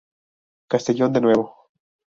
[0.67, 1.69] Castellón de nuevo.